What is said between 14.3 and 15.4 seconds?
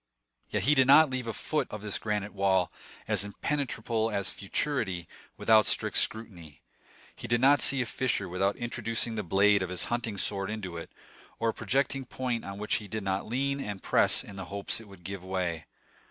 the hopes it would give